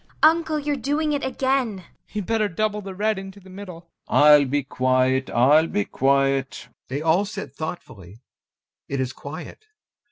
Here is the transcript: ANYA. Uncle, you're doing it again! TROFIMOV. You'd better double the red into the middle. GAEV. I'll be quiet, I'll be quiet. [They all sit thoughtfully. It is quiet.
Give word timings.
ANYA. 0.23 0.31
Uncle, 0.35 0.57
you're 0.57 0.75
doing 0.75 1.13
it 1.13 1.23
again! 1.23 1.77
TROFIMOV. 1.77 1.85
You'd 2.15 2.25
better 2.25 2.47
double 2.49 2.81
the 2.81 2.95
red 2.95 3.19
into 3.19 3.39
the 3.39 3.51
middle. 3.51 3.81
GAEV. 4.09 4.13
I'll 4.15 4.45
be 4.47 4.63
quiet, 4.63 5.29
I'll 5.29 5.67
be 5.67 5.85
quiet. 5.85 6.69
[They 6.87 7.03
all 7.03 7.23
sit 7.25 7.53
thoughtfully. 7.53 8.23
It 8.89 8.99
is 8.99 9.13
quiet. 9.13 9.67